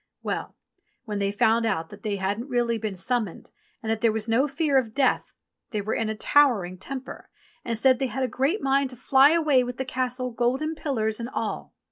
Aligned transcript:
Well! 0.23 0.55
when 1.05 1.19
they 1.19 1.31
found 1.31 1.63
out 1.63 1.89
that 1.89 2.01
they 2.01 2.15
hadn't 2.15 2.47
really 2.49 2.79
been 2.79 2.95
summoned 2.95 3.51
and 3.83 3.91
that 3.91 4.01
there 4.01 4.11
was 4.11 4.27
no 4.27 4.47
fear 4.47 4.79
of 4.79 4.95
death, 4.95 5.31
they 5.69 5.79
were 5.79 5.93
in 5.93 6.09
a 6.09 6.15
towering 6.15 6.79
temper 6.79 7.29
and 7.63 7.77
said 7.77 7.99
they 7.99 8.07
had 8.07 8.23
a 8.23 8.27
great 8.27 8.63
mind 8.63 8.89
to 8.89 8.95
fly 8.95 9.29
away 9.33 9.63
with 9.63 9.77
the 9.77 9.85
Castle, 9.85 10.31
golden 10.31 10.73
pillars 10.73 11.19
and 11.19 11.29
all. 11.29 11.75